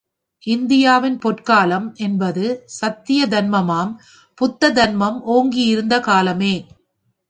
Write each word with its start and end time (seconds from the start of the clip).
இந்தியாவின் 0.47 1.17
பொற்காலம் 1.17 1.93
என்பது 1.97 2.45
சத்திய 2.79 3.27
தன்மமாம் 3.27 3.93
புத்த 4.41 4.71
தன்மம் 4.71 5.19
ஓங்கியிருந்த 5.27 5.99
காலமே. 5.99 6.55